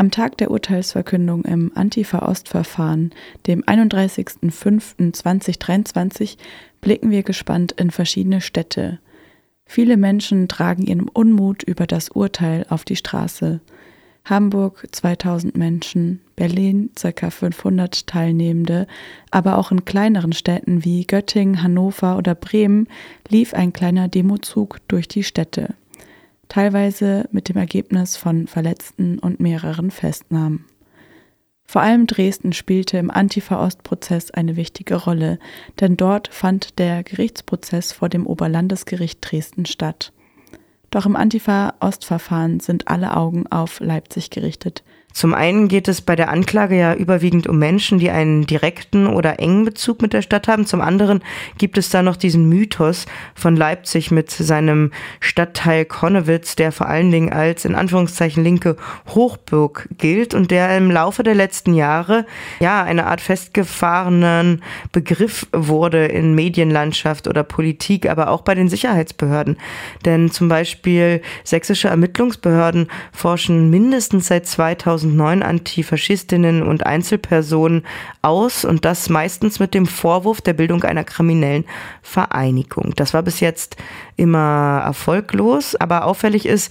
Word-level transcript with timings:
Am 0.00 0.10
Tag 0.10 0.36
der 0.38 0.50
Urteilsverkündung 0.50 1.44
im 1.44 1.70
Antifa-Ost-Verfahren, 1.74 3.10
dem 3.46 3.62
31.05.2023, 3.62 6.38
blicken 6.80 7.10
wir 7.10 7.22
gespannt 7.22 7.72
in 7.72 7.90
verschiedene 7.90 8.40
Städte. 8.40 8.98
Viele 9.66 9.98
Menschen 9.98 10.48
tragen 10.48 10.86
ihren 10.86 11.06
Unmut 11.06 11.62
über 11.64 11.86
das 11.86 12.08
Urteil 12.08 12.64
auf 12.70 12.86
die 12.86 12.96
Straße. 12.96 13.60
Hamburg 14.24 14.88
2000 14.90 15.54
Menschen, 15.54 16.22
Berlin 16.34 16.88
ca. 16.98 17.28
500 17.28 18.06
Teilnehmende, 18.06 18.86
aber 19.30 19.58
auch 19.58 19.70
in 19.70 19.84
kleineren 19.84 20.32
Städten 20.32 20.82
wie 20.82 21.04
Göttingen, 21.04 21.62
Hannover 21.62 22.16
oder 22.16 22.34
Bremen 22.34 22.88
lief 23.28 23.52
ein 23.52 23.74
kleiner 23.74 24.08
Demozug 24.08 24.78
durch 24.88 25.08
die 25.08 25.24
Städte, 25.24 25.74
teilweise 26.50 27.26
mit 27.32 27.48
dem 27.48 27.56
Ergebnis 27.56 28.18
von 28.18 28.46
Verletzten 28.46 29.18
und 29.18 29.40
mehreren 29.40 29.90
Festnahmen. 29.90 30.66
Vor 31.64 31.82
allem 31.82 32.06
Dresden 32.06 32.52
spielte 32.52 32.98
im 32.98 33.10
Antifa-Ost-Prozess 33.12 34.32
eine 34.32 34.56
wichtige 34.56 34.96
Rolle, 34.96 35.38
denn 35.78 35.96
dort 35.96 36.28
fand 36.34 36.80
der 36.80 37.04
Gerichtsprozess 37.04 37.92
vor 37.92 38.08
dem 38.08 38.26
Oberlandesgericht 38.26 39.18
Dresden 39.22 39.64
statt. 39.66 40.12
Doch 40.90 41.06
im 41.06 41.14
Antifa-Ostverfahren 41.14 42.58
sind 42.58 42.88
alle 42.88 43.16
Augen 43.16 43.46
auf 43.46 43.78
Leipzig 43.78 44.30
gerichtet. 44.30 44.82
Zum 45.12 45.34
einen 45.34 45.68
geht 45.68 45.88
es 45.88 46.00
bei 46.00 46.14
der 46.14 46.30
Anklage 46.30 46.78
ja 46.78 46.94
überwiegend 46.94 47.46
um 47.46 47.58
Menschen, 47.58 47.98
die 47.98 48.10
einen 48.10 48.46
direkten 48.46 49.06
oder 49.06 49.40
engen 49.40 49.64
Bezug 49.64 50.02
mit 50.02 50.12
der 50.12 50.22
Stadt 50.22 50.48
haben. 50.48 50.66
Zum 50.66 50.80
anderen 50.80 51.22
gibt 51.58 51.78
es 51.78 51.90
da 51.90 52.02
noch 52.02 52.16
diesen 52.16 52.48
Mythos 52.48 53.06
von 53.34 53.56
Leipzig 53.56 54.10
mit 54.10 54.30
seinem 54.30 54.92
Stadtteil 55.18 55.84
Konnewitz, 55.84 56.54
der 56.56 56.70
vor 56.70 56.88
allen 56.88 57.10
Dingen 57.10 57.32
als 57.32 57.64
in 57.64 57.74
Anführungszeichen 57.74 58.44
linke 58.44 58.76
Hochburg 59.08 59.88
gilt 59.98 60.32
und 60.32 60.50
der 60.50 60.76
im 60.76 60.90
Laufe 60.90 61.22
der 61.22 61.34
letzten 61.34 61.74
Jahre 61.74 62.24
ja 62.60 62.82
eine 62.82 63.06
Art 63.06 63.20
festgefahrenen 63.20 64.62
Begriff 64.92 65.46
wurde 65.52 66.06
in 66.06 66.34
Medienlandschaft 66.34 67.26
oder 67.26 67.42
Politik, 67.42 68.08
aber 68.08 68.30
auch 68.30 68.42
bei 68.42 68.54
den 68.54 68.68
Sicherheitsbehörden. 68.68 69.56
Denn 70.04 70.30
zum 70.30 70.48
Beispiel 70.48 71.20
sächsische 71.42 71.88
Ermittlungsbehörden 71.88 72.88
forschen 73.12 73.70
mindestens 73.70 74.28
seit 74.28 74.46
2000 74.46 74.99
2009 75.00 75.42
Antifaschistinnen 75.42 76.62
und 76.62 76.86
Einzelpersonen 76.86 77.84
aus 78.22 78.64
und 78.64 78.84
das 78.84 79.08
meistens 79.08 79.58
mit 79.58 79.74
dem 79.74 79.86
Vorwurf 79.86 80.40
der 80.40 80.52
Bildung 80.52 80.82
einer 80.84 81.04
kriminellen 81.04 81.64
Vereinigung. 82.02 82.92
Das 82.96 83.14
war 83.14 83.22
bis 83.22 83.40
jetzt 83.40 83.76
immer 84.20 84.82
erfolglos, 84.84 85.74
aber 85.74 86.04
auffällig 86.04 86.46
ist, 86.46 86.70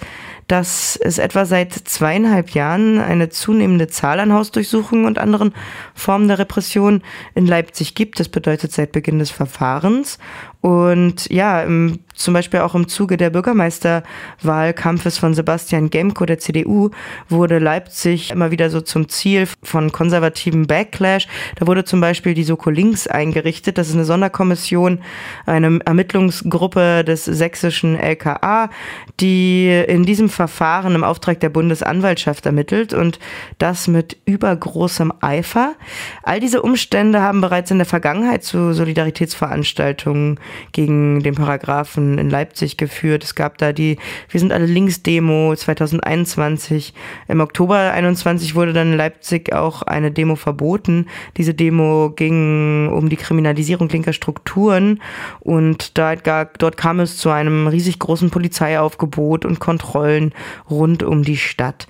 dass 0.50 0.95
es 0.95 1.19
etwa 1.19 1.45
seit 1.45 1.73
zweieinhalb 1.73 2.52
Jahren 2.52 3.00
eine 3.00 3.30
zunehmende 3.30 3.88
Zahl 3.88 4.19
an 4.19 4.33
Hausdurchsuchungen 4.33 5.06
und 5.06 5.19
anderen 5.19 5.53
Formen 5.94 6.28
der 6.28 6.39
Repression 6.39 7.03
in 7.36 7.45
Leipzig 7.45 7.94
gibt. 7.94 8.19
Das 8.19 8.30
bedeutet 8.30 8.72
seit 8.72 8.91
Beginn 8.91 9.19
des 9.19 9.30
Verfahrens. 9.30 10.17
Und 10.61 11.30
ja, 11.30 11.61
im, 11.61 12.00
zum 12.16 12.33
Beispiel 12.33 12.59
auch 12.59 12.75
im 12.75 12.89
Zuge 12.89 13.16
der 13.16 13.30
Bürgermeisterwahlkampfes 13.30 15.17
von 15.17 15.34
Sebastian 15.34 15.89
Gemko 15.89 16.25
der 16.25 16.39
CDU 16.39 16.89
wurde 17.30 17.59
Leipzig 17.59 18.31
immer 18.31 18.52
wieder 18.52 18.69
so 18.69 18.81
zum 18.81 19.08
Ziel 19.08 19.47
von 19.63 19.94
konservativen 19.94 20.67
Backlash. 20.67 21.28
Da 21.56 21.67
wurde 21.67 21.86
zum 21.86 22.02
Beispiel 22.02 22.34
die 22.34 22.44
Soko 22.44 22.72
Links 22.72 23.08
eingerichtet. 23.08 23.78
Das 23.78 23.88
ist 23.88 23.94
eine 23.94 24.03
Sonderkommission, 24.03 25.00
eine 25.45 25.80
Ermittlungsgruppe 25.86 27.06
des 27.06 27.23
sächsischen 27.39 27.95
LKA, 27.95 28.69
die 29.19 29.69
in 29.87 30.03
diesem 30.03 30.29
Verfahren 30.29 30.93
im 30.93 31.03
Auftrag 31.03 31.39
der 31.39 31.49
Bundesanwaltschaft 31.49 32.45
ermittelt 32.45 32.93
und 32.93 33.17
das 33.57 33.87
mit 33.87 34.17
übergroßem 34.25 35.11
Eifer. 35.21 35.73
All 36.21 36.39
diese 36.39 36.61
Umstände 36.61 37.21
haben 37.21 37.41
bereits 37.41 37.71
in 37.71 37.77
der 37.79 37.87
Vergangenheit 37.87 38.43
zu 38.43 38.73
Solidaritätsveranstaltungen 38.73 40.39
gegen 40.71 41.23
den 41.23 41.33
Paragraphen 41.33 42.19
in 42.19 42.29
Leipzig 42.29 42.78
geführt. 42.78 43.23
Es 43.23 43.33
gab 43.33 43.57
da 43.57 43.73
die 43.73 43.97
Wir 44.29 44.39
sind 44.39 44.51
alle 44.51 44.67
Links-Demo 44.67 45.55
2021. 45.55 46.94
Im 47.28 47.39
Oktober 47.41 47.78
21 47.91 48.53
wurde 48.53 48.73
dann 48.73 48.91
in 48.91 48.97
Leipzig 48.97 49.53
auch 49.53 49.81
eine 49.81 50.11
Demo 50.11 50.35
verboten. 50.35 51.07
Diese 51.38 51.53
Demo 51.53 52.11
ging 52.16 52.89
um 52.89 53.09
die 53.09 53.17
Kriminalisierung 53.17 53.89
linker 53.89 54.13
Strukturen 54.13 55.01
und 55.39 55.97
da, 55.97 56.16
dort 56.16 56.78
kam 56.78 56.99
es 56.99 57.17
zu 57.17 57.28
einem 57.35 57.67
riesig 57.67 58.00
großen 58.00 58.29
Polizeiaufgebot 58.29 59.45
und 59.45 59.59
Kontrollen 59.59 60.34
rund 60.69 61.03
um 61.03 61.23
die 61.23 61.38
Stadt. 61.38 61.88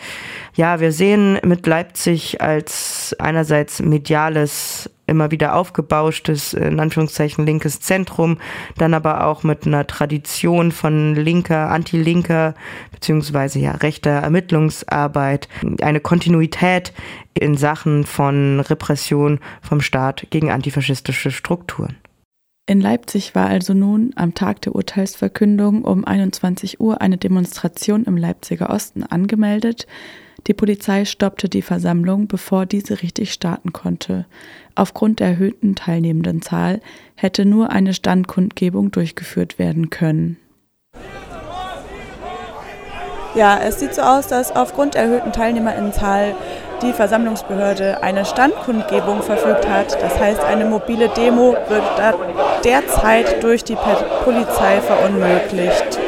Ja, 0.55 0.79
wir 0.79 0.91
sehen 0.91 1.39
mit 1.43 1.65
Leipzig 1.67 2.41
als 2.41 3.15
einerseits 3.19 3.81
mediales 3.81 4.89
immer 5.09 5.31
wieder 5.31 5.55
aufgebauschtes, 5.55 6.53
in 6.53 6.79
Anführungszeichen 6.79 7.45
linkes 7.45 7.81
Zentrum, 7.81 8.37
dann 8.77 8.93
aber 8.93 9.25
auch 9.25 9.43
mit 9.43 9.65
einer 9.65 9.87
Tradition 9.87 10.71
von 10.71 11.15
linker, 11.15 11.71
anti-linker 11.71 12.53
beziehungsweise 12.91 13.59
ja 13.59 13.71
rechter 13.71 14.11
Ermittlungsarbeit, 14.11 15.49
eine 15.81 15.99
Kontinuität 15.99 16.93
in 17.33 17.57
Sachen 17.57 18.05
von 18.05 18.59
Repression 18.59 19.39
vom 19.61 19.81
Staat 19.81 20.27
gegen 20.29 20.51
antifaschistische 20.51 21.31
Strukturen. 21.31 21.97
In 22.69 22.81
Leipzig 22.81 23.33
war 23.33 23.47
also 23.47 23.73
nun 23.73 24.11
am 24.15 24.35
Tag 24.35 24.61
der 24.61 24.75
Urteilsverkündung 24.75 25.83
um 25.83 26.05
21 26.05 26.79
Uhr 26.79 27.01
eine 27.01 27.17
Demonstration 27.17 28.03
im 28.03 28.15
Leipziger 28.15 28.69
Osten 28.69 29.01
angemeldet. 29.01 29.87
Die 30.45 30.53
Polizei 30.53 31.05
stoppte 31.05 31.49
die 31.49 31.63
Versammlung, 31.63 32.27
bevor 32.27 32.67
diese 32.67 33.01
richtig 33.01 33.33
starten 33.33 33.73
konnte. 33.73 34.27
Aufgrund 34.75 35.19
der 35.19 35.29
erhöhten 35.29 35.73
teilnehmenden 35.73 36.43
Zahl 36.43 36.79
hätte 37.15 37.43
nur 37.43 37.71
eine 37.71 37.95
Standkundgebung 37.95 38.91
durchgeführt 38.91 39.57
werden 39.57 39.89
können. 39.89 40.37
Ja, 43.33 43.59
es 43.63 43.79
sieht 43.79 43.95
so 43.95 44.03
aus, 44.03 44.27
dass 44.27 44.55
aufgrund 44.55 44.93
der 44.93 45.05
erhöhten 45.05 45.33
Teilnehmerinnenzahl 45.33 46.35
die 46.81 46.93
Versammlungsbehörde 46.93 48.01
eine 48.01 48.25
Standkundgebung 48.25 49.21
verfügt 49.21 49.67
hat. 49.67 50.01
Das 50.01 50.19
heißt, 50.19 50.43
eine 50.43 50.65
mobile 50.65 51.09
Demo 51.09 51.55
wird 51.67 51.83
derzeit 52.63 53.43
durch 53.43 53.63
die 53.63 53.77
Polizei 54.23 54.81
verunmöglicht. 54.81 55.99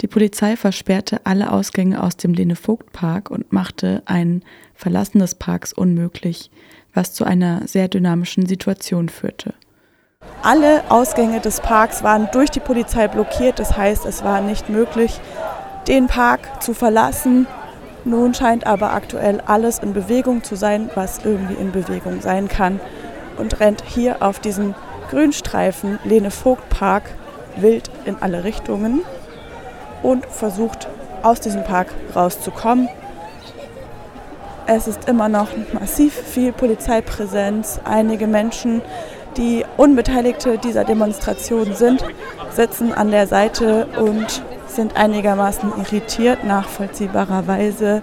Die 0.00 0.06
Polizei 0.06 0.56
versperrte 0.56 1.20
alle 1.24 1.52
Ausgänge 1.52 2.02
aus 2.02 2.16
dem 2.16 2.32
Lene-Vogt-Park 2.32 3.30
und 3.30 3.52
machte 3.52 4.02
ein 4.06 4.44
Verlassen 4.74 5.18
des 5.18 5.34
Parks 5.34 5.72
unmöglich, 5.72 6.50
was 6.94 7.12
zu 7.12 7.24
einer 7.24 7.66
sehr 7.66 7.88
dynamischen 7.88 8.46
Situation 8.46 9.08
führte. 9.08 9.54
Alle 10.42 10.82
Ausgänge 10.90 11.40
des 11.40 11.60
Parks 11.60 12.02
waren 12.02 12.28
durch 12.32 12.50
die 12.50 12.60
Polizei 12.60 13.08
blockiert, 13.08 13.58
das 13.58 13.76
heißt, 13.76 14.04
es 14.06 14.24
war 14.24 14.40
nicht 14.40 14.68
möglich, 14.68 15.20
den 15.86 16.06
Park 16.06 16.62
zu 16.62 16.74
verlassen. 16.74 17.46
Nun 18.04 18.34
scheint 18.34 18.66
aber 18.66 18.92
aktuell 18.92 19.40
alles 19.40 19.78
in 19.78 19.92
Bewegung 19.92 20.44
zu 20.44 20.56
sein, 20.56 20.90
was 20.94 21.24
irgendwie 21.24 21.54
in 21.54 21.72
Bewegung 21.72 22.20
sein 22.20 22.48
kann 22.48 22.80
und 23.36 23.60
rennt 23.60 23.82
hier 23.86 24.22
auf 24.22 24.38
diesem 24.40 24.74
Grünstreifen 25.10 25.98
Lene-Vogt-Park 26.04 27.04
wild 27.56 27.90
in 28.04 28.16
alle 28.20 28.44
Richtungen 28.44 29.02
und 30.02 30.26
versucht 30.26 30.88
aus 31.22 31.40
diesem 31.40 31.64
Park 31.64 31.88
rauszukommen. 32.14 32.88
Es 34.70 34.86
ist 34.86 35.08
immer 35.08 35.30
noch 35.30 35.48
massiv 35.72 36.12
viel 36.12 36.52
Polizeipräsenz. 36.52 37.80
Einige 37.84 38.26
Menschen, 38.26 38.82
die 39.38 39.64
Unbeteiligte 39.78 40.58
dieser 40.58 40.84
Demonstration 40.84 41.74
sind, 41.74 42.04
sitzen 42.50 42.92
an 42.92 43.10
der 43.10 43.26
Seite 43.26 43.86
und 43.98 44.42
sind 44.66 44.94
einigermaßen 44.94 45.72
irritiert, 45.78 46.44
nachvollziehbarerweise. 46.44 48.02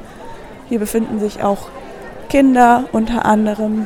Hier 0.68 0.80
befinden 0.80 1.20
sich 1.20 1.44
auch 1.44 1.68
Kinder 2.30 2.86
unter 2.94 3.26
anderem, 3.26 3.86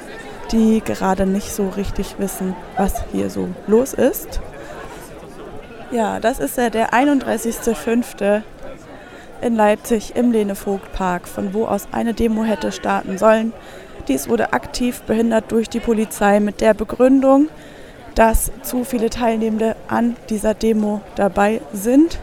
die 0.54 0.80
gerade 0.80 1.26
nicht 1.26 1.52
so 1.54 1.68
richtig 1.68 2.16
wissen, 2.18 2.56
was 2.78 3.04
hier 3.12 3.30
so 3.30 3.50
los 3.68 3.94
ist. 3.94 4.40
Ja, 5.92 6.22
das 6.22 6.40
ist 6.40 6.58
ja 6.58 6.70
der 6.70 6.94
31.05. 6.94 8.42
in 9.42 9.56
Leipzig 9.56 10.16
im 10.16 10.32
Lene-Vogt-Park, 10.32 11.28
von 11.28 11.54
wo 11.54 11.66
aus 11.66 11.88
eine 11.92 12.14
Demo 12.14 12.44
hätte 12.44 12.72
starten 12.72 13.18
sollen. 13.18 13.54
Dies 14.08 14.30
wurde 14.30 14.54
aktiv 14.54 15.02
behindert 15.02 15.52
durch 15.52 15.70
die 15.70 15.80
Polizei 15.80 16.40
mit 16.40 16.62
der 16.62 16.74
Begründung, 16.74 17.50
dass 18.16 18.52
zu 18.64 18.84
viele 18.84 19.10
Teilnehmende 19.10 19.76
an 19.88 20.16
dieser 20.30 20.54
Demo 20.54 21.02
dabei 21.16 21.62
sind. 21.74 22.20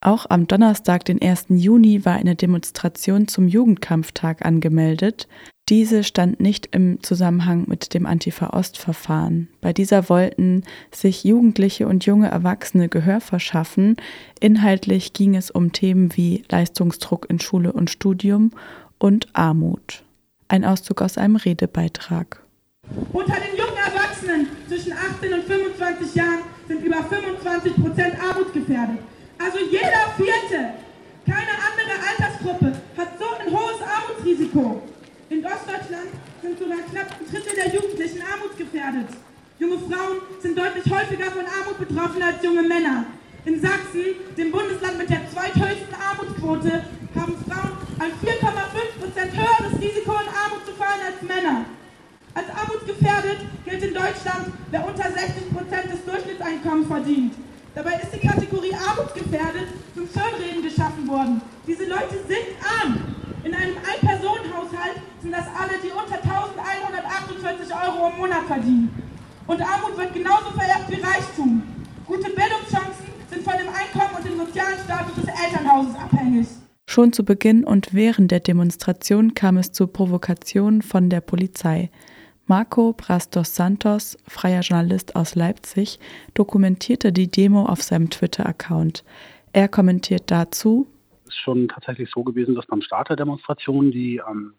Auch 0.00 0.26
am 0.28 0.46
Donnerstag, 0.46 1.04
den 1.04 1.22
1. 1.22 1.46
Juni, 1.48 2.04
war 2.04 2.14
eine 2.14 2.34
Demonstration 2.34 3.26
zum 3.26 3.48
Jugendkampftag 3.48 4.44
angemeldet. 4.44 5.28
Diese 5.70 6.04
stand 6.04 6.40
nicht 6.40 6.68
im 6.72 7.02
Zusammenhang 7.02 7.64
mit 7.68 7.94
dem 7.94 8.04
Antifa-Ost-Verfahren. 8.04 9.48
Bei 9.62 9.72
dieser 9.72 10.10
wollten 10.10 10.62
sich 10.90 11.24
Jugendliche 11.24 11.88
und 11.88 12.04
junge 12.04 12.28
Erwachsene 12.28 12.90
Gehör 12.90 13.22
verschaffen. 13.22 13.96
Inhaltlich 14.40 15.14
ging 15.14 15.34
es 15.34 15.50
um 15.50 15.72
Themen 15.72 16.14
wie 16.16 16.44
Leistungsdruck 16.50 17.30
in 17.30 17.40
Schule 17.40 17.72
und 17.72 17.88
Studium 17.88 18.50
und 18.98 19.28
Armut. 19.32 20.04
Ein 20.48 20.66
Auszug 20.66 21.00
aus 21.00 21.16
einem 21.16 21.36
Redebeitrag. 21.36 22.42
Unter 23.14 23.36
den 23.36 23.56
jungen 23.56 23.78
Erwachsenen 23.78 24.46
zwischen 24.68 24.92
18 24.92 25.32
und 25.32 25.44
25 25.44 26.14
Jahren 26.14 26.40
sind 26.68 26.84
über 26.84 27.02
25 27.02 27.74
Prozent 27.76 28.16
armutsgefährdet. 28.22 28.98
Also 29.38 29.58
jeder 29.70 30.12
Vierte. 30.18 30.74
Keine 31.24 31.56
andere 31.56 31.96
Altersgruppe 32.10 32.72
hat 32.98 33.18
so 33.18 33.24
ein 33.40 33.50
hohes 33.50 33.80
Armutsrisiko. 33.80 34.82
In 35.34 35.44
Ostdeutschland 35.44 36.14
sind 36.42 36.56
sogar 36.56 36.78
knapp 36.86 37.10
ein 37.18 37.26
Drittel 37.26 37.58
der 37.58 37.74
Jugendlichen 37.74 38.22
armutsgefährdet. 38.22 39.10
Junge 39.58 39.78
Frauen 39.82 40.22
sind 40.38 40.56
deutlich 40.56 40.86
häufiger 40.86 41.26
von 41.26 41.42
Armut 41.42 41.74
betroffen 41.74 42.22
als 42.22 42.38
junge 42.40 42.62
Männer. 42.62 43.02
In 43.44 43.60
Sachsen, 43.60 44.14
dem 44.38 44.52
Bundesland 44.52 44.96
mit 44.96 45.10
der 45.10 45.26
zweithöchsten 45.34 45.90
Armutsquote, 45.90 46.86
haben 47.18 47.34
Frauen 47.50 47.74
ein 47.98 48.14
4,5 48.22 49.02
Prozent 49.02 49.32
höheres 49.34 49.74
Risiko, 49.82 50.12
in 50.22 50.30
Armut 50.30 50.62
zu 50.70 50.72
fallen 50.78 51.02
als 51.02 51.18
Männer. 51.26 51.66
Als 52.38 52.48
armutsgefährdet 52.54 53.38
gilt 53.66 53.82
in 53.82 53.94
Deutschland, 53.94 54.54
wer 54.70 54.86
unter 54.86 55.10
60 55.10 55.50
Prozent 55.50 55.86
des 55.90 56.04
Durchschnittseinkommens 56.06 56.86
verdient. 56.86 57.34
Dabei 57.74 57.98
ist 57.98 58.14
die 58.14 58.22
Kategorie 58.22 58.70
armutsgefährdet 58.72 59.66
zum 59.98 60.06
Schönreden 60.06 60.62
geschaffen 60.62 61.08
worden. 61.08 61.42
Diese 61.66 61.90
Leute 61.90 62.22
sind 62.22 62.54
arm. 62.62 63.14
In 63.44 63.52
einem 63.52 63.76
Ein-Personen-Haushalt 63.76 64.96
sind 65.20 65.32
das 65.32 65.46
alle, 65.64 65.80
die 65.80 65.90
unter 65.90 66.20
1148 66.20 67.74
Euro 67.74 68.10
im 68.10 68.16
Monat 68.18 68.44
verdienen. 68.46 68.90
Und 69.46 69.60
Armut 69.60 69.96
wird 69.96 70.12
genauso 70.12 70.50
vererbt 70.50 70.90
wie 70.90 71.00
Reichtum. 71.00 71.62
Gute 72.06 72.30
Bildungschancen 72.30 73.06
sind 73.30 73.42
von 73.42 73.54
dem 73.56 73.68
Einkommen 73.68 74.14
und 74.16 74.24
dem 74.24 74.36
sozialen 74.38 74.78
Status 74.84 75.14
des 75.14 75.26
Elternhauses 75.26 75.94
abhängig. 75.96 76.46
Schon 76.86 77.12
zu 77.12 77.24
Beginn 77.24 77.64
und 77.64 77.94
während 77.94 78.30
der 78.30 78.40
Demonstration 78.40 79.34
kam 79.34 79.56
es 79.56 79.72
zu 79.72 79.86
Provokationen 79.86 80.82
von 80.82 81.08
der 81.08 81.20
Polizei. 81.20 81.90
Marco 82.46 82.92
Brastos 82.92 83.54
Santos, 83.54 84.18
freier 84.28 84.60
Journalist 84.60 85.16
aus 85.16 85.34
Leipzig, 85.34 85.98
dokumentierte 86.34 87.10
die 87.10 87.30
Demo 87.30 87.64
auf 87.64 87.82
seinem 87.82 88.10
Twitter-Account. 88.10 89.02
Er 89.54 89.68
kommentiert 89.68 90.24
dazu, 90.26 90.86
Es 91.34 91.40
schon 91.40 91.68
tatsächlich 91.68 92.10
so 92.10 92.22
gewesen, 92.22 92.54
dass 92.54 92.66
beim 92.66 92.82
Start 92.82 93.08
der 93.08 93.16
Demonstration 93.16 93.90
die 93.90 94.22
ähm, 94.28 94.54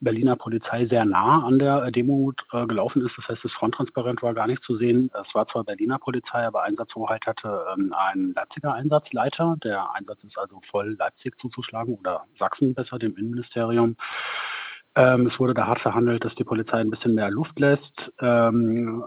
Berliner 0.00 0.36
Polizei 0.36 0.86
sehr 0.86 1.04
nah 1.04 1.44
an 1.44 1.58
der 1.58 1.90
Demo 1.90 2.32
äh, 2.52 2.66
gelaufen 2.66 3.04
ist. 3.04 3.16
Das 3.16 3.28
heißt, 3.28 3.44
das 3.44 3.52
Fronttransparent 3.52 4.22
war 4.22 4.34
gar 4.34 4.46
nicht 4.46 4.62
zu 4.62 4.76
sehen. 4.76 5.10
Es 5.14 5.34
war 5.34 5.48
zwar 5.48 5.64
Berliner 5.64 5.98
Polizei, 5.98 6.46
aber 6.46 6.62
Einsatzhoheit 6.62 7.26
hatte 7.26 7.64
ähm, 7.74 7.94
ein 7.96 8.32
Leipziger 8.34 8.74
Einsatzleiter. 8.74 9.56
Der 9.64 9.92
Einsatz 9.94 10.18
ist 10.24 10.38
also 10.38 10.60
voll 10.70 10.96
Leipzig 10.98 11.38
zuzuschlagen 11.40 11.94
oder 11.94 12.24
Sachsen 12.38 12.74
besser, 12.74 12.98
dem 12.98 13.16
Innenministerium. 13.16 13.96
Ähm, 14.96 15.28
es 15.28 15.38
wurde 15.38 15.54
da 15.54 15.68
hart 15.68 15.80
verhandelt, 15.80 16.24
dass 16.24 16.34
die 16.34 16.42
Polizei 16.42 16.78
ein 16.78 16.90
bisschen 16.90 17.14
mehr 17.14 17.30
Luft 17.30 17.56
lässt. 17.60 18.10
Ähm, 18.20 19.04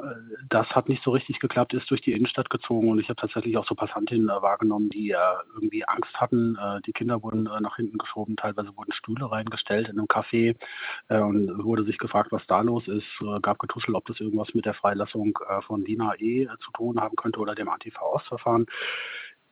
das 0.48 0.70
hat 0.70 0.88
nicht 0.88 1.04
so 1.04 1.12
richtig 1.12 1.40
geklappt, 1.40 1.74
ist 1.74 1.92
durch 1.92 2.00
die 2.00 2.14
Innenstadt 2.14 2.50
gezogen 2.50 2.90
und 2.90 3.00
ich 3.00 3.10
habe 3.10 3.18
tatsächlich 3.18 3.58
auch 3.58 3.68
so 3.68 3.76
Passantinnen 3.76 4.30
äh, 4.30 4.42
wahrgenommen, 4.42 4.90
die 4.90 5.12
äh, 5.12 5.18
irgendwie 5.54 5.86
Angst 5.86 6.14
hatten. 6.16 6.56
Äh, 6.56 6.82
die 6.86 6.94
Kinder 6.94 7.22
wurden 7.22 7.48
äh, 7.48 7.60
nach 7.60 7.76
hinten 7.76 7.98
geschoben, 7.98 8.38
teilweise 8.38 8.76
wurden 8.78 8.94
Stühle 8.94 9.30
reingestellt 9.30 9.90
in 9.90 9.98
einem 9.98 10.08
Café 10.08 10.56
äh, 11.10 11.20
und 11.20 11.66
wurde 11.66 11.84
sich 11.84 11.98
gefragt, 11.98 12.32
was 12.32 12.48
da 12.48 12.62
los 12.62 12.88
ist. 12.88 13.08
Äh, 13.22 13.42
gab 13.42 13.60
Getuschel, 13.60 13.96
ob 13.96 14.06
das 14.06 14.22
irgendwas 14.22 14.54
mit 14.54 14.66
der 14.66 14.76
Freilassung 14.76 15.38
von 15.68 15.84
Dina 15.84 16.16
E. 16.18 16.48
zu 16.64 16.72
tun 16.72 17.02
haben 17.02 17.16
könnte 17.18 17.40
oder 17.40 17.56
dem 17.56 17.68
Antifa-Ostverfahren. 17.68 18.68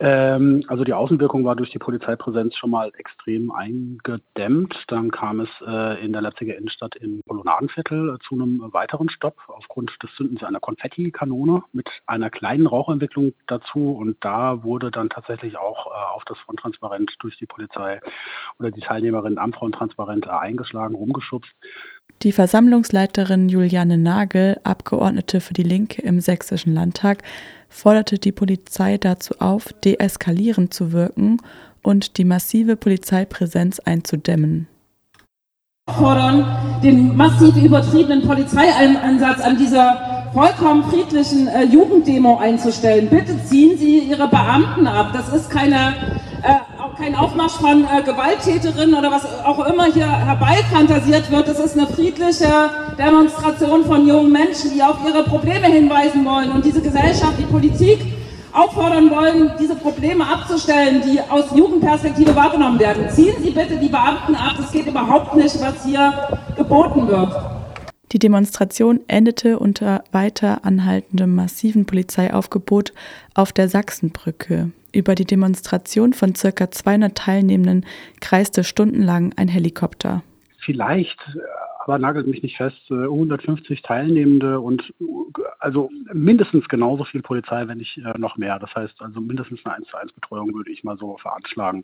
Ähm, 0.03 0.63
also 0.67 0.83
die 0.83 0.93
Außenwirkung 0.93 1.45
war 1.45 1.55
durch 1.55 1.69
die 1.69 1.77
Polizeipräsenz 1.77 2.55
schon 2.55 2.71
mal 2.71 2.91
extrem 2.97 3.51
eingedämmt. 3.51 4.75
Dann 4.87 5.11
kam 5.11 5.41
es 5.41 5.49
äh, 5.63 6.03
in 6.03 6.11
der 6.11 6.23
Leipziger 6.23 6.57
Innenstadt 6.57 6.95
im 6.95 7.21
Kolonnadenviertel 7.27 8.15
äh, 8.15 8.27
zu 8.27 8.33
einem 8.33 8.73
weiteren 8.73 9.11
Stopp 9.11 9.37
aufgrund 9.47 9.91
des 10.01 10.09
Zündens 10.15 10.43
einer 10.43 10.59
Konfettikanone 10.59 11.61
mit 11.71 11.87
einer 12.07 12.31
kleinen 12.31 12.65
Rauchentwicklung 12.65 13.33
dazu. 13.45 13.91
Und 13.91 14.17
da 14.21 14.63
wurde 14.63 14.89
dann 14.89 15.11
tatsächlich 15.11 15.55
auch 15.57 15.85
äh, 15.85 16.15
auf 16.15 16.25
das 16.25 16.39
Fronttransparent 16.39 17.13
durch 17.19 17.37
die 17.37 17.45
Polizei 17.45 18.01
oder 18.57 18.71
die 18.71 18.81
Teilnehmerin 18.81 19.37
am 19.37 19.53
Fronttransparent 19.53 20.25
äh, 20.25 20.29
eingeschlagen, 20.29 20.95
rumgeschubst. 20.95 21.51
Die 22.23 22.31
Versammlungsleiterin 22.31 23.49
Juliane 23.49 23.97
Nagel, 23.97 24.59
Abgeordnete 24.63 25.41
für 25.41 25.53
die 25.53 25.63
Linke 25.63 26.01
im 26.01 26.21
Sächsischen 26.21 26.73
Landtag, 26.73 27.23
forderte 27.69 28.19
die 28.19 28.31
Polizei 28.31 28.97
dazu 28.97 29.35
auf, 29.39 29.73
deeskalierend 29.83 30.73
zu 30.73 30.91
wirken 30.91 31.37
und 31.81 32.17
die 32.17 32.25
massive 32.25 32.75
Polizeipräsenz 32.75 33.79
einzudämmen. 33.79 34.67
fordern 35.89 36.45
den 36.83 37.15
massiv 37.17 37.55
übertriebenen 37.57 38.21
Polizeieinsatz 38.21 39.41
an 39.41 39.57
dieser 39.57 40.29
vollkommen 40.33 40.83
friedlichen 40.85 41.47
äh, 41.47 41.63
Jugenddemo 41.63 42.37
einzustellen. 42.37 43.09
Bitte 43.09 43.43
ziehen 43.45 43.77
Sie 43.77 43.99
Ihre 43.99 44.27
Beamten 44.27 44.87
ab. 44.87 45.11
Das 45.13 45.29
ist 45.29 45.49
keine, 45.49 45.93
äh, 46.43 46.53
kein 47.01 47.15
Aufmarsch 47.15 47.53
von 47.53 47.83
äh, 47.83 48.03
Gewalttäterinnen 48.03 48.93
oder 48.93 49.09
was 49.09 49.25
auch 49.43 49.65
immer 49.65 49.85
hier 49.85 50.07
herbeifantasiert 50.07 51.31
wird. 51.31 51.47
Das 51.47 51.59
ist 51.59 51.75
eine 51.75 51.87
friedliche 51.87 52.45
Demonstration 52.95 53.83
von 53.85 54.07
jungen 54.07 54.31
Menschen, 54.31 54.71
die 54.71 54.83
auf 54.83 54.97
ihre 55.07 55.23
Probleme 55.23 55.65
hinweisen 55.65 56.23
wollen 56.23 56.51
und 56.51 56.63
diese 56.63 56.79
Gesellschaft, 56.79 57.33
die 57.39 57.45
Politik 57.45 57.99
auffordern 58.53 59.09
wollen, 59.09 59.51
diese 59.59 59.75
Probleme 59.75 60.23
abzustellen, 60.27 61.01
die 61.01 61.19
aus 61.21 61.45
Jugendperspektive 61.55 62.35
wahrgenommen 62.35 62.79
werden. 62.79 63.09
Ziehen 63.09 63.35
Sie 63.41 63.49
bitte 63.49 63.77
die 63.77 63.89
Beamten 63.89 64.35
ab. 64.35 64.53
Das 64.57 64.71
geht 64.71 64.85
überhaupt 64.85 65.35
nicht, 65.35 65.59
was 65.59 65.83
hier 65.83 66.13
geboten 66.55 67.07
wird. 67.07 67.50
Die 68.11 68.19
Demonstration 68.19 68.99
endete 69.07 69.57
unter 69.57 70.03
weiter 70.11 70.65
anhaltendem 70.65 71.33
massiven 71.33 71.85
Polizeiaufgebot 71.85 72.91
auf 73.33 73.53
der 73.53 73.69
Sachsenbrücke. 73.69 74.71
Über 74.91 75.15
die 75.15 75.25
Demonstration 75.25 76.11
von 76.11 76.35
circa 76.35 76.69
200 76.69 77.17
Teilnehmenden 77.17 77.85
kreiste 78.19 78.65
stundenlang 78.65 79.31
ein 79.37 79.47
Helikopter. 79.47 80.23
Vielleicht, 80.59 81.17
aber 81.83 81.97
nagelt 81.97 82.27
mich 82.27 82.43
nicht 82.43 82.57
fest, 82.57 82.79
äh, 82.89 82.93
150 82.93 83.81
Teilnehmende 83.81 84.59
und 84.59 84.93
äh, 84.99 85.03
also 85.59 85.89
mindestens 86.13 86.67
genauso 86.67 87.03
viel 87.05 87.21
Polizei, 87.21 87.67
wenn 87.67 87.79
nicht 87.79 87.97
äh, 87.97 88.17
noch 88.17 88.37
mehr. 88.37 88.59
Das 88.59 88.73
heißt 88.75 89.01
also 89.01 89.19
mindestens 89.19 89.65
eine 89.65 89.75
1 89.75 89.87
zu 89.87 89.97
1 89.97 90.13
Betreuung 90.13 90.53
würde 90.53 90.71
ich 90.71 90.83
mal 90.83 90.97
so 90.97 91.17
veranschlagen. 91.17 91.83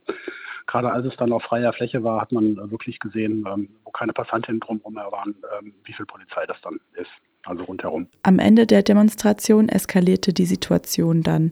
Gerade 0.67 0.91
als 0.91 1.05
es 1.05 1.15
dann 1.17 1.31
auf 1.31 1.43
freier 1.43 1.73
Fläche 1.73 2.03
war, 2.03 2.21
hat 2.21 2.31
man 2.31 2.57
äh, 2.57 2.71
wirklich 2.71 2.99
gesehen, 2.99 3.45
ähm, 3.47 3.69
wo 3.83 3.91
keine 3.91 4.13
Passantinnen 4.13 4.59
drumherum 4.59 4.95
waren, 4.95 5.35
ähm, 5.59 5.73
wie 5.83 5.93
viel 5.93 6.05
Polizei 6.05 6.45
das 6.45 6.59
dann 6.61 6.79
ist. 6.93 7.11
Also 7.45 7.63
rundherum. 7.63 8.07
Am 8.23 8.39
Ende 8.39 8.67
der 8.67 8.83
Demonstration 8.83 9.69
eskalierte 9.69 10.33
die 10.33 10.45
Situation 10.45 11.23
dann. 11.23 11.51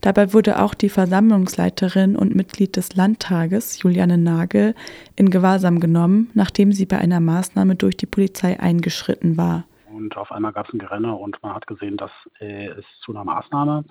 Dabei 0.00 0.32
wurde 0.32 0.62
auch 0.62 0.74
die 0.74 0.88
Versammlungsleiterin 0.88 2.16
und 2.16 2.34
Mitglied 2.34 2.76
des 2.76 2.96
Landtages, 2.96 3.82
Juliane 3.82 4.16
Nagel, 4.16 4.74
in 5.16 5.30
Gewahrsam 5.30 5.80
genommen, 5.80 6.30
nachdem 6.34 6.72
sie 6.72 6.86
bei 6.86 6.98
einer 6.98 7.20
Maßnahme 7.20 7.76
durch 7.76 7.96
die 7.96 8.06
Polizei 8.06 8.58
eingeschritten 8.58 9.36
war. 9.36 9.64
Und 9.92 10.16
auf 10.16 10.32
einmal 10.32 10.52
gab 10.52 10.68
es 10.68 10.74
ein 10.74 10.78
Gerenne 10.78 11.14
und 11.14 11.42
man 11.42 11.54
hat 11.54 11.66
gesehen, 11.66 11.96
dass 11.96 12.10
äh, 12.38 12.68
es 12.68 12.84
zu 13.04 13.12
einer 13.12 13.24
Maßnahme 13.24 13.84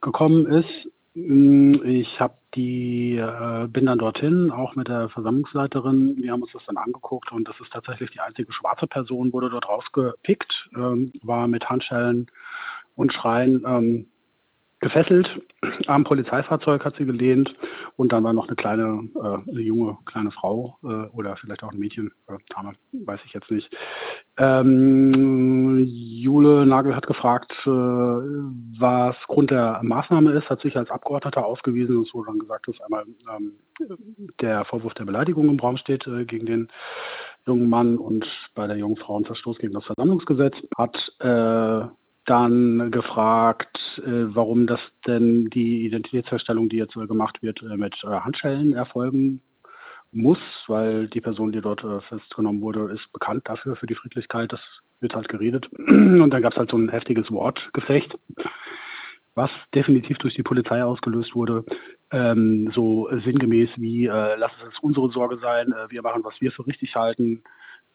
gekommen 0.00 0.46
ist. 0.46 0.88
Mm, 1.14 1.80
Ich 1.84 2.20
habe 2.20 2.34
die, 2.54 3.16
äh, 3.16 3.66
bin 3.68 3.86
dann 3.86 3.98
dorthin, 3.98 4.50
auch 4.50 4.74
mit 4.74 4.88
der 4.88 5.08
Versammlungsleiterin. 5.10 6.16
Wir 6.22 6.32
haben 6.32 6.42
uns 6.42 6.52
das 6.52 6.64
dann 6.66 6.76
angeguckt 6.76 7.32
und 7.32 7.48
das 7.48 7.58
ist 7.60 7.72
tatsächlich 7.72 8.10
die 8.10 8.20
einzige 8.20 8.52
schwarze 8.52 8.86
Person, 8.86 9.32
wurde 9.32 9.50
dort 9.50 9.68
rausgepickt, 9.68 10.70
ähm, 10.76 11.12
war 11.22 11.46
mit 11.48 11.68
Handschellen 11.68 12.26
und 12.96 13.12
Schreien 13.12 13.64
ähm, 13.66 14.06
gefesselt. 14.84 15.40
Am 15.86 16.04
Polizeifahrzeug 16.04 16.84
hat 16.84 16.94
sie 16.96 17.06
gelehnt 17.06 17.54
und 17.96 18.12
dann 18.12 18.22
war 18.22 18.34
noch 18.34 18.46
eine 18.46 18.54
kleine, 18.54 19.08
äh, 19.16 19.50
eine 19.50 19.60
junge 19.60 19.96
kleine 20.04 20.30
Frau 20.30 20.78
äh, 20.84 21.08
oder 21.16 21.36
vielleicht 21.36 21.62
auch 21.64 21.72
ein 21.72 21.78
Mädchen, 21.78 22.12
äh, 22.28 22.36
Dame, 22.54 22.74
weiß 22.92 23.20
ich 23.24 23.32
jetzt 23.32 23.50
nicht. 23.50 23.74
Ähm, 24.36 25.84
Jule 25.86 26.66
Nagel 26.66 26.94
hat 26.94 27.06
gefragt, 27.06 27.52
äh, 27.64 27.70
was 27.70 29.16
Grund 29.26 29.50
der 29.50 29.80
Maßnahme 29.82 30.32
ist, 30.32 30.50
hat 30.50 30.60
sich 30.60 30.76
als 30.76 30.90
Abgeordneter 30.90 31.46
ausgewiesen 31.46 31.96
und 31.96 32.12
wurde 32.12 32.26
dann 32.32 32.40
gesagt, 32.40 32.68
dass 32.68 32.80
einmal 32.82 33.04
ähm, 33.34 33.52
der 34.42 34.66
Vorwurf 34.66 34.94
der 34.94 35.06
Beleidigung 35.06 35.48
im 35.48 35.58
Raum 35.58 35.78
steht 35.78 36.06
äh, 36.06 36.26
gegen 36.26 36.44
den 36.44 36.68
jungen 37.46 37.70
Mann 37.70 37.96
und 37.96 38.26
bei 38.54 38.66
der 38.66 38.76
jungen 38.76 38.96
Frau 38.96 39.18
ein 39.18 39.24
Verstoß 39.24 39.58
gegen 39.58 39.72
das 39.72 39.84
Versammlungsgesetz, 39.86 40.56
hat 40.76 40.96
äh, 41.20 41.88
dann 42.24 42.90
gefragt, 42.90 43.78
äh, 43.98 44.34
warum 44.34 44.66
das 44.66 44.80
denn 45.06 45.50
die 45.50 45.84
Identitätsfeststellung, 45.84 46.68
die 46.68 46.76
jetzt 46.76 46.94
gemacht 46.94 47.42
wird, 47.42 47.62
äh, 47.62 47.76
mit 47.76 47.94
äh, 48.04 48.08
Handschellen 48.08 48.74
erfolgen 48.74 49.40
muss, 50.12 50.38
weil 50.68 51.08
die 51.08 51.20
Person, 51.20 51.52
die 51.52 51.60
dort 51.60 51.84
festgenommen 52.08 52.60
wurde, 52.62 52.92
ist 52.92 53.12
bekannt 53.12 53.48
dafür, 53.48 53.74
für 53.74 53.86
die 53.86 53.96
Friedlichkeit. 53.96 54.52
Das 54.52 54.60
wird 55.00 55.14
halt 55.14 55.28
geredet. 55.28 55.68
Und 55.88 56.30
dann 56.30 56.42
gab 56.42 56.52
es 56.52 56.58
halt 56.58 56.70
so 56.70 56.76
ein 56.78 56.88
heftiges 56.88 57.30
Wortgefecht, 57.32 58.16
was 59.34 59.50
definitiv 59.74 60.18
durch 60.18 60.34
die 60.34 60.44
Polizei 60.44 60.84
ausgelöst 60.84 61.34
wurde. 61.34 61.64
Ähm, 62.12 62.70
so 62.72 63.08
sinngemäß 63.24 63.70
wie, 63.76 64.06
äh, 64.06 64.36
lass 64.36 64.52
es 64.68 64.78
unsere 64.80 65.10
Sorge 65.10 65.38
sein, 65.38 65.72
äh, 65.72 65.90
wir 65.90 66.02
machen, 66.02 66.22
was 66.22 66.40
wir 66.40 66.52
für 66.52 66.66
richtig 66.66 66.94
halten. 66.94 67.42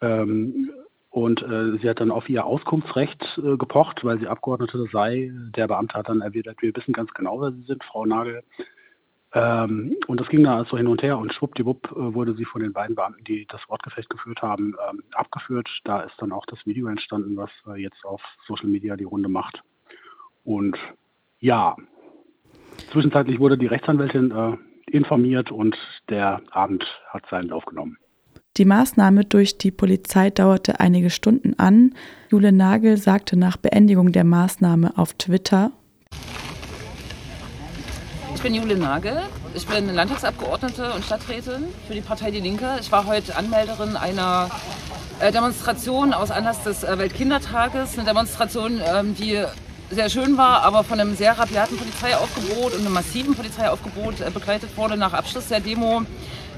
Ähm, 0.02 0.70
und 1.10 1.42
äh, 1.42 1.78
sie 1.80 1.90
hat 1.90 2.00
dann 2.00 2.12
auf 2.12 2.30
ihr 2.30 2.46
Auskunftsrecht 2.46 3.40
äh, 3.40 3.58
gepocht, 3.58 4.04
weil 4.04 4.20
sie 4.20 4.28
Abgeordnete 4.28 4.86
sei. 4.92 5.32
Der 5.56 5.68
Beamte 5.68 5.96
hat 5.96 6.08
dann 6.08 6.22
erwidert, 6.22 6.62
wir 6.62 6.76
wissen 6.76 6.94
ganz 6.94 7.12
genau, 7.14 7.42
wer 7.42 7.52
Sie 7.52 7.64
sind, 7.64 7.84
Frau 7.84 8.06
Nagel. 8.06 8.44
Ähm, 9.34 9.96
und 10.08 10.20
das 10.20 10.30
ging 10.30 10.44
dann 10.44 10.58
also 10.58 10.78
hin 10.78 10.88
und 10.88 11.04
her 11.04 11.18
und 11.18 11.34
schwuppdiwupp 11.34 11.92
äh, 11.92 12.14
wurde 12.14 12.34
sie 12.36 12.46
von 12.46 12.62
den 12.62 12.74
beiden 12.74 12.96
Beamten, 12.96 13.24
die 13.24 13.46
das 13.48 13.62
Wortgefecht 13.70 14.10
geführt 14.10 14.42
haben, 14.42 14.76
ähm, 14.90 15.04
abgeführt. 15.14 15.70
Da 15.84 16.02
ist 16.02 16.16
dann 16.20 16.32
auch 16.32 16.46
das 16.46 16.64
Video 16.66 16.88
entstanden, 16.88 17.38
was 17.38 17.52
äh, 17.68 17.80
jetzt 17.80 18.04
auf 18.06 18.22
Social 18.48 18.68
Media 18.68 18.96
die 18.96 19.04
Runde 19.04 19.30
macht. 19.30 19.62
Und 20.44 20.78
ja, 21.40 21.76
zwischenzeitlich 22.92 23.40
wurde 23.40 23.58
die 23.58 23.68
Rechtsanwältin 23.68 24.32
äh, 24.32 24.58
informiert 24.92 25.52
und 25.52 25.78
der 26.10 26.42
Abend 26.52 26.86
hat 27.10 27.26
seinen 27.30 27.50
Lauf 27.50 27.66
genommen. 27.66 27.98
Die 28.60 28.66
Maßnahme 28.66 29.24
durch 29.24 29.58
die 29.58 29.72
Polizei 29.72 30.32
dauerte 30.32 30.82
einige 30.82 31.10
Stunden 31.10 31.58
an. 31.58 31.96
Jule 32.30 32.52
Nagel 32.52 32.98
sagte 32.98 33.38
nach 33.38 33.56
Beendigung 33.56 34.12
der 34.12 34.26
Maßnahme 34.26 34.98
auf 34.98 35.14
Twitter, 35.14 35.72
ich 38.36 38.44
bin 38.44 38.54
Jule 38.54 38.78
Nagel. 38.78 39.22
Ich 39.54 39.66
bin 39.66 39.94
Landtagsabgeordnete 39.94 40.94
und 40.94 41.04
Stadträtin 41.04 41.66
für 41.88 41.94
die 41.94 42.02
Partei 42.02 42.32
Die 42.32 42.40
Linke. 42.40 42.78
Ich 42.80 42.92
war 42.92 43.06
heute 43.06 43.36
Anmelderin 43.36 43.98
einer 43.98 44.50
äh, 45.20 45.32
Demonstration 45.32 46.14
aus 46.14 46.32
Anlass 46.32 46.64
des 46.64 46.84
äh, 46.84 46.98
Weltkindertages. 46.98 47.98
Eine 47.98 48.08
Demonstration, 48.08 48.80
ähm, 48.86 49.16
die 49.16 49.44
sehr 49.92 50.10
schön 50.10 50.38
war, 50.38 50.64
aber 50.64 50.84
von 50.84 51.00
einem 51.00 51.16
sehr 51.16 51.38
rabiaten 51.38 51.78
Polizeiaufgebot 51.78 52.74
und 52.74 52.82
einem 52.82 52.94
massiven 52.94 53.36
Polizeiaufgebot 53.36 54.22
äh, 54.22 54.30
begleitet 54.30 54.70
wurde. 54.78 54.96
Nach 54.96 55.14
Abschluss 55.14 55.48
der 55.48 55.60
Demo 55.60 56.04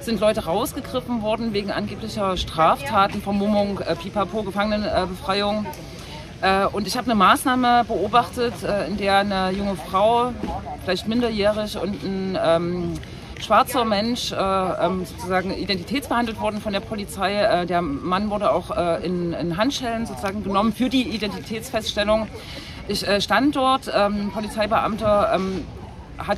sind 0.04 0.20
Leute 0.20 0.46
rausgegriffen 0.46 1.22
worden 1.22 1.54
wegen 1.54 1.72
angeblicher 1.72 2.38
Straftaten, 2.38 3.22
Vermummung, 3.22 3.80
Pipapo, 4.02 4.44
Gefangenenbefreiung. 4.44 5.66
Äh, 6.42 6.66
und 6.66 6.88
ich 6.88 6.98
habe 6.98 7.06
eine 7.06 7.16
Maßnahme 7.16 7.86
beobachtet, 7.88 8.54
äh, 8.64 8.88
in 8.88 8.98
der 8.98 9.18
eine 9.18 9.52
junge 9.52 9.76
Frau, 9.76 10.34
vielleicht 10.84 11.08
minderjährig 11.08 11.78
und 11.78 12.04
ein 12.04 12.38
ähm, 12.44 12.94
schwarzer 13.40 13.86
Mensch 13.86 14.32
äh, 14.32 14.36
ähm, 14.36 15.06
sozusagen 15.06 15.52
identitätsbehandelt 15.52 16.40
wurden 16.40 16.62
von 16.62 16.74
der 16.74 16.80
Polizei. 16.80 17.36
Äh, 17.36 17.66
der 17.66 17.82
Mann 17.82 18.30
wurde 18.30 18.52
auch 18.52 18.76
äh, 18.76 19.06
in, 19.06 19.34
in, 19.34 19.58
Handschellen 19.58 20.06
sozusagen 20.06 20.44
genommen 20.44 20.74
für 20.74 20.90
die 20.90 21.04
Identitätsfeststellung. 21.04 22.28
Ich 22.88 23.08
äh, 23.08 23.22
stand 23.22 23.56
dort, 23.56 23.92
ähm, 23.94 24.32
Polizeibeamter 24.32 25.34
ähm, 25.36 25.66
hat 26.18 26.38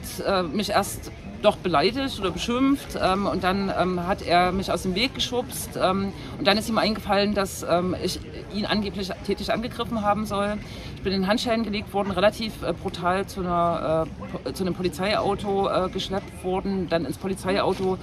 mich 0.54 0.70
erst 0.70 1.12
doch 1.44 1.58
beleidigt 1.58 2.20
oder 2.20 2.32
beschimpft 2.32 2.98
ähm, 3.02 3.26
und 3.26 3.44
dann 3.44 3.72
ähm, 3.78 4.08
hat 4.08 4.22
er 4.22 4.52
mich 4.52 4.72
aus 4.72 4.84
dem 4.84 4.96
Weg 4.96 5.14
geschubst 5.14 5.78
ähm, 5.82 6.14
und 6.38 6.48
dann 6.48 6.58
ist 6.58 6.70
ihm 6.70 6.78
eingefallen, 6.78 7.34
dass 7.34 7.64
ähm, 7.70 7.96
ich 8.02 8.20
ihn 8.54 8.66
angeblich 8.66 9.10
tätig 9.26 9.52
angegriffen 9.52 10.02
haben 10.02 10.26
soll. 10.26 10.58
Ich 10.96 11.02
bin 11.04 11.14
in 11.14 11.28
Handschellen 11.28 11.64
gelegt 11.64 11.94
worden, 11.94 12.12
relativ 12.12 12.64
äh, 12.64 12.74
brutal 12.74 13.26
zu, 13.26 13.42
einer, 13.42 14.08
äh, 14.46 14.54
zu 14.54 14.64
einem 14.64 14.74
Polizeiauto 14.74 15.68
äh, 15.68 15.90
geschleppt 15.90 16.44
worden, 16.44 16.88
dann 16.90 17.06
ins 17.06 17.18
Polizeiauto 17.18 17.98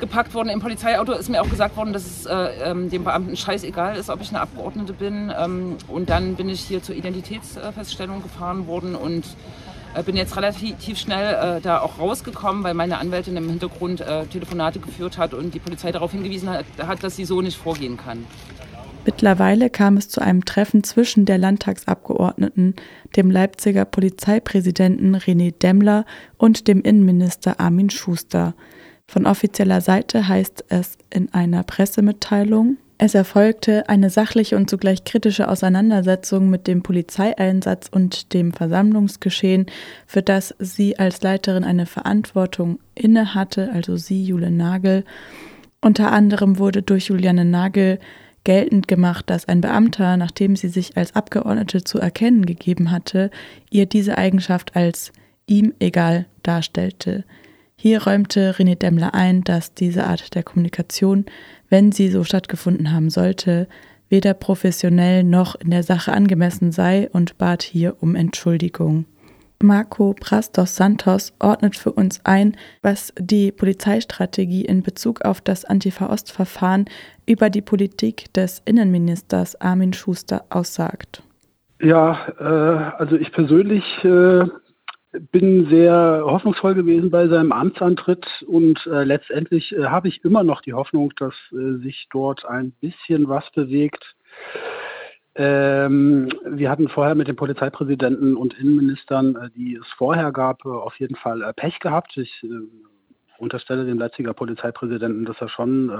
gepackt 0.00 0.34
worden. 0.34 0.48
Im 0.48 0.60
Polizeiauto 0.60 1.12
ist 1.12 1.28
mir 1.28 1.40
auch 1.42 1.48
gesagt 1.48 1.76
worden, 1.76 1.92
dass 1.92 2.04
es 2.04 2.26
äh, 2.26 2.34
ähm, 2.64 2.90
dem 2.90 3.04
Beamten 3.04 3.36
scheißegal 3.36 3.96
ist, 3.96 4.10
ob 4.10 4.20
ich 4.20 4.30
eine 4.30 4.40
Abgeordnete 4.40 4.94
bin. 4.94 5.32
Ähm, 5.38 5.76
und 5.86 6.10
dann 6.10 6.34
bin 6.34 6.48
ich 6.48 6.62
hier 6.62 6.82
zur 6.82 6.96
Identitätsfeststellung 6.96 8.22
gefahren 8.22 8.66
worden 8.66 8.96
und 8.96 9.24
bin 10.04 10.16
jetzt 10.16 10.36
relativ 10.36 10.98
schnell 10.98 11.58
äh, 11.58 11.60
da 11.60 11.80
auch 11.80 11.98
rausgekommen, 11.98 12.62
weil 12.62 12.74
meine 12.74 12.98
Anwältin 12.98 13.36
im 13.36 13.48
Hintergrund 13.48 14.00
äh, 14.00 14.26
Telefonate 14.26 14.78
geführt 14.78 15.18
hat 15.18 15.34
und 15.34 15.54
die 15.54 15.58
Polizei 15.58 15.92
darauf 15.92 16.12
hingewiesen 16.12 16.48
hat, 16.48 16.64
hat, 16.78 17.02
dass 17.02 17.16
sie 17.16 17.24
so 17.24 17.40
nicht 17.40 17.56
vorgehen 17.56 17.96
kann. 17.96 18.24
Mittlerweile 19.04 19.70
kam 19.70 19.96
es 19.96 20.08
zu 20.08 20.20
einem 20.20 20.44
Treffen 20.44 20.84
zwischen 20.84 21.24
der 21.24 21.38
Landtagsabgeordneten, 21.38 22.74
dem 23.16 23.30
Leipziger 23.30 23.84
Polizeipräsidenten 23.86 25.16
René 25.16 25.58
Demmler 25.58 26.04
und 26.36 26.68
dem 26.68 26.82
Innenminister 26.82 27.58
Armin 27.60 27.90
Schuster. 27.90 28.54
Von 29.06 29.26
offizieller 29.26 29.80
Seite 29.80 30.28
heißt 30.28 30.66
es 30.68 30.98
in 31.08 31.32
einer 31.32 31.62
Pressemitteilung, 31.62 32.76
es 33.02 33.14
erfolgte 33.14 33.88
eine 33.88 34.10
sachliche 34.10 34.58
und 34.58 34.68
zugleich 34.68 35.04
kritische 35.04 35.48
Auseinandersetzung 35.48 36.50
mit 36.50 36.66
dem 36.66 36.82
Polizeieinsatz 36.82 37.88
und 37.90 38.34
dem 38.34 38.52
Versammlungsgeschehen, 38.52 39.64
für 40.06 40.20
das 40.20 40.54
sie 40.58 40.98
als 40.98 41.22
Leiterin 41.22 41.64
eine 41.64 41.86
Verantwortung 41.86 42.78
innehatte, 42.94 43.70
also 43.72 43.96
sie, 43.96 44.22
Jule 44.22 44.50
Nagel. 44.50 45.04
Unter 45.80 46.12
anderem 46.12 46.58
wurde 46.58 46.82
durch 46.82 47.06
Juliane 47.06 47.46
Nagel 47.46 48.00
geltend 48.44 48.86
gemacht, 48.86 49.30
dass 49.30 49.48
ein 49.48 49.62
Beamter, 49.62 50.18
nachdem 50.18 50.54
sie 50.54 50.68
sich 50.68 50.98
als 50.98 51.16
Abgeordnete 51.16 51.82
zu 51.82 51.98
erkennen 52.00 52.44
gegeben 52.44 52.90
hatte, 52.90 53.30
ihr 53.70 53.86
diese 53.86 54.18
Eigenschaft 54.18 54.76
als 54.76 55.10
ihm 55.46 55.72
egal 55.78 56.26
darstellte. 56.42 57.24
Hier 57.82 58.02
räumte 58.02 58.54
René 58.54 58.76
Demmler 58.76 59.14
ein, 59.14 59.42
dass 59.42 59.74
diese 59.74 60.06
Art 60.06 60.34
der 60.34 60.42
Kommunikation 60.42 61.24
wenn 61.70 61.92
sie 61.92 62.08
so 62.08 62.24
stattgefunden 62.24 62.92
haben 62.92 63.08
sollte, 63.08 63.66
weder 64.10 64.34
professionell 64.34 65.24
noch 65.24 65.54
in 65.54 65.70
der 65.70 65.84
Sache 65.84 66.12
angemessen 66.12 66.72
sei 66.72 67.08
und 67.12 67.38
bat 67.38 67.62
hier 67.62 67.96
um 68.00 68.16
Entschuldigung. 68.16 69.06
Marco 69.62 70.14
Brastos 70.18 70.74
Santos 70.74 71.34
ordnet 71.38 71.76
für 71.76 71.92
uns 71.92 72.20
ein, 72.24 72.56
was 72.82 73.12
die 73.18 73.52
Polizeistrategie 73.52 74.64
in 74.64 74.82
Bezug 74.82 75.22
auf 75.24 75.40
das 75.40 75.64
Antifa-Ost-Verfahren 75.64 76.86
über 77.26 77.50
die 77.50 77.60
Politik 77.60 78.32
des 78.32 78.62
Innenministers 78.64 79.60
Armin 79.60 79.92
Schuster 79.92 80.44
aussagt. 80.48 81.22
Ja, 81.78 82.26
äh, 82.40 83.00
also 83.00 83.16
ich 83.16 83.32
persönlich 83.32 83.84
äh, 84.02 84.44
bin 85.12 85.68
sehr 85.68 86.22
hoffnungsvoll 86.24 86.74
gewesen 86.74 87.10
bei 87.10 87.26
seinem 87.28 87.52
Amtsantritt 87.52 88.26
und 88.46 88.86
äh, 88.86 89.04
letztendlich 89.04 89.72
äh, 89.72 89.84
habe 89.84 90.08
ich 90.08 90.24
immer 90.24 90.44
noch 90.44 90.60
die 90.60 90.74
Hoffnung, 90.74 91.12
dass 91.18 91.34
äh, 91.52 91.78
sich 91.82 92.06
dort 92.10 92.44
ein 92.44 92.72
bisschen 92.80 93.28
was 93.28 93.50
bewegt. 93.52 94.14
Ähm, 95.34 96.28
wir 96.44 96.70
hatten 96.70 96.88
vorher 96.88 97.14
mit 97.14 97.28
den 97.28 97.36
Polizeipräsidenten 97.36 98.36
und 98.36 98.54
Innenministern, 98.58 99.36
äh, 99.36 99.50
die 99.56 99.76
es 99.76 99.86
vorher 99.96 100.32
gab, 100.32 100.64
äh, 100.64 100.68
auf 100.68 100.98
jeden 100.98 101.16
Fall 101.16 101.42
äh, 101.42 101.52
Pech 101.52 101.78
gehabt. 101.80 102.16
Ich 102.16 102.46
unterstelle 103.38 103.86
dem 103.86 103.98
Leipziger 103.98 104.34
Polizeipräsidenten, 104.34 105.24
dass 105.24 105.40
er 105.40 105.48
schon 105.48 105.90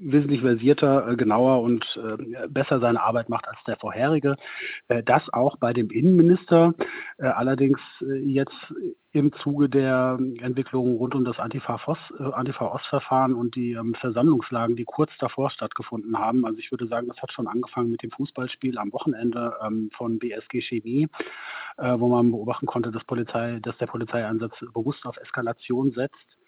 wesentlich 0.00 0.40
versierter, 0.40 1.08
äh, 1.08 1.16
genauer 1.16 1.62
und 1.62 1.84
äh, 1.96 2.48
besser 2.48 2.80
seine 2.80 3.02
Arbeit 3.02 3.28
macht 3.28 3.46
als 3.46 3.58
der 3.66 3.76
vorherige. 3.76 4.36
Äh, 4.88 5.02
das 5.02 5.22
auch 5.32 5.56
bei 5.56 5.72
dem 5.72 5.90
Innenminister. 5.90 6.74
allerdings 7.18 7.78
jetzt 8.00 8.72
im 9.12 9.32
Zuge 9.34 9.68
der 9.68 10.18
Entwicklung 10.40 10.96
rund 10.96 11.14
um 11.14 11.24
das 11.24 11.38
Antifa-Ost-Verfahren 11.38 13.34
und 13.34 13.54
die 13.54 13.72
ähm, 13.72 13.94
Versammlungslagen, 13.94 14.76
die 14.76 14.84
kurz 14.84 15.10
davor 15.18 15.50
stattgefunden 15.50 16.18
haben. 16.18 16.46
Also 16.46 16.58
ich 16.58 16.70
würde 16.70 16.86
sagen, 16.86 17.08
das 17.08 17.20
hat 17.20 17.32
schon 17.32 17.46
angefangen 17.46 17.90
mit 17.90 18.02
dem 18.02 18.10
Fußballspiel 18.10 18.78
am 18.78 18.92
Wochenende 18.92 19.54
ähm, 19.64 19.90
von 19.96 20.18
BSG 20.18 20.62
Chemie, 20.62 21.08
wo 21.76 22.08
man 22.08 22.30
beobachten 22.30 22.66
konnte, 22.66 22.90
dass, 22.90 23.04
Polizei, 23.04 23.58
dass 23.62 23.76
der 23.78 23.86
Polizeieinsatz 23.86 24.52
bewusst 24.74 25.06
auf 25.06 25.16
Eskalation 25.16 25.92
setzt 25.92 26.39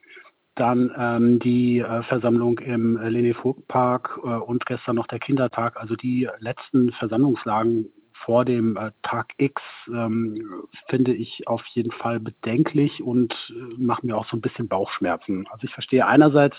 dann 0.54 0.92
ähm, 0.98 1.38
die 1.38 1.78
äh, 1.78 2.02
Versammlung 2.04 2.58
im 2.58 2.98
äh, 2.98 3.08
Lene 3.08 3.34
Vogt 3.34 3.66
Park 3.68 4.18
äh, 4.22 4.26
und 4.26 4.66
gestern 4.66 4.96
noch 4.96 5.06
der 5.06 5.18
Kindertag, 5.18 5.76
also 5.80 5.96
die 5.96 6.28
letzten 6.40 6.92
Versammlungslagen 6.92 7.86
vor 8.24 8.44
dem 8.44 8.76
äh, 8.76 8.90
Tag 9.02 9.32
X 9.38 9.60
ähm, 9.88 10.64
finde 10.88 11.12
ich 11.12 11.46
auf 11.48 11.64
jeden 11.72 11.92
Fall 11.92 12.20
bedenklich 12.20 13.02
und 13.02 13.32
äh, 13.50 13.82
macht 13.82 14.04
mir 14.04 14.16
auch 14.16 14.26
so 14.28 14.36
ein 14.36 14.40
bisschen 14.40 14.68
Bauchschmerzen. 14.68 15.46
Also 15.50 15.64
ich 15.64 15.72
verstehe 15.72 16.06
einerseits 16.06 16.56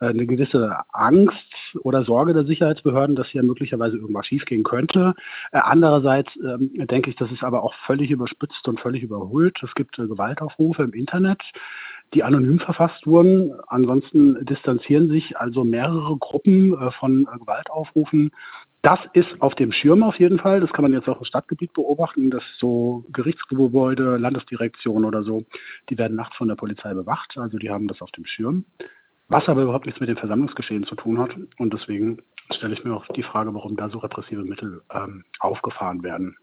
äh, 0.00 0.06
eine 0.06 0.26
gewisse 0.26 0.76
Angst 0.92 1.54
oder 1.82 2.04
Sorge 2.04 2.34
der 2.34 2.44
Sicherheitsbehörden, 2.44 3.16
dass 3.16 3.28
hier 3.28 3.42
möglicherweise 3.42 3.96
irgendwas 3.96 4.26
schiefgehen 4.26 4.64
könnte. 4.64 5.14
Äh, 5.52 5.60
andererseits 5.62 6.30
ähm, 6.36 6.70
denke 6.86 7.10
ich, 7.10 7.16
das 7.16 7.30
ist 7.32 7.44
aber 7.44 7.62
auch 7.62 7.74
völlig 7.86 8.10
überspitzt 8.10 8.66
und 8.68 8.80
völlig 8.80 9.02
überholt. 9.02 9.58
Es 9.62 9.74
gibt 9.74 9.96
Gewaltaufrufe 9.96 10.82
im 10.82 10.92
Internet 10.92 11.42
die 12.14 12.24
anonym 12.24 12.58
verfasst 12.58 13.06
wurden. 13.06 13.52
Ansonsten 13.68 14.44
distanzieren 14.44 15.08
sich 15.10 15.38
also 15.38 15.64
mehrere 15.64 16.16
Gruppen 16.16 16.74
äh, 16.74 16.90
von 16.92 17.22
äh, 17.22 17.38
Gewaltaufrufen. 17.38 18.32
Das 18.82 18.98
ist 19.12 19.28
auf 19.40 19.54
dem 19.56 19.72
Schirm 19.72 20.02
auf 20.02 20.18
jeden 20.18 20.38
Fall. 20.38 20.60
Das 20.60 20.72
kann 20.72 20.82
man 20.82 20.92
jetzt 20.92 21.08
auch 21.08 21.18
im 21.18 21.24
Stadtgebiet 21.26 21.74
beobachten, 21.74 22.30
dass 22.30 22.42
so 22.58 23.04
Gerichtsgebäude, 23.12 24.16
Landesdirektion 24.16 25.04
oder 25.04 25.22
so, 25.22 25.44
die 25.90 25.98
werden 25.98 26.16
nachts 26.16 26.36
von 26.36 26.48
der 26.48 26.54
Polizei 26.54 26.94
bewacht. 26.94 27.36
Also 27.36 27.58
die 27.58 27.70
haben 27.70 27.88
das 27.88 28.00
auf 28.00 28.10
dem 28.12 28.24
Schirm. 28.24 28.64
was 29.28 29.48
aber 29.48 29.62
überhaupt 29.62 29.86
nichts 29.86 30.00
mit 30.00 30.08
dem 30.08 30.16
Versammlungsgeschehen 30.16 30.84
zu 30.84 30.96
tun 30.96 31.18
hat. 31.18 31.30
Und 31.58 31.72
deswegen 31.72 32.18
stelle 32.52 32.74
ich 32.74 32.82
mir 32.84 32.94
auch 32.94 33.06
die 33.08 33.22
Frage, 33.22 33.54
warum 33.54 33.76
da 33.76 33.88
so 33.88 33.98
repressive 33.98 34.42
Mittel 34.42 34.82
ähm, 34.92 35.24
aufgefahren 35.38 36.02
werden. 36.02 36.36